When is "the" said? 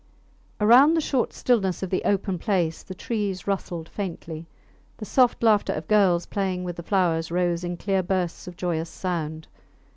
0.95-0.99, 1.91-2.03, 2.81-2.95, 4.97-5.05, 6.77-6.81